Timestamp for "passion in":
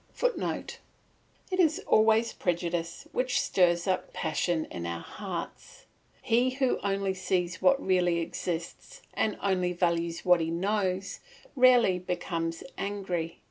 4.13-4.87